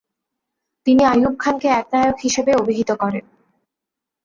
তিনি 0.87 1.01
আইয়ুব 1.03 1.35
খানকে 1.39 1.67
একনায়ক 1.71 2.17
হিসেবে 2.19 2.51
অবিহিত 2.55 2.89
করেন। 3.01 3.25